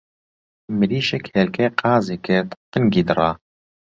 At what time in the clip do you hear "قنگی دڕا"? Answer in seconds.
2.73-3.31